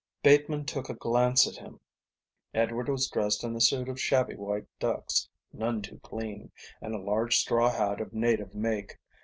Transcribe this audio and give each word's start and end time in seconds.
Bateman 0.23 0.65
took 0.65 0.89
a 0.89 0.95
glance 0.95 1.45
at 1.47 1.57
him. 1.57 1.79
Edward 2.55 2.89
was 2.89 3.07
dressed 3.07 3.43
in 3.43 3.55
a 3.55 3.61
suit 3.61 3.87
of 3.87 4.01
shabby 4.01 4.33
white 4.35 4.65
ducks, 4.79 5.29
none 5.53 5.83
too 5.83 5.99
clean, 5.99 6.51
and 6.81 6.95
a 6.95 6.99
large 6.99 7.37
straw 7.37 7.69
hat 7.69 8.01
of 8.01 8.11
native 8.11 8.55
make. 8.55 8.97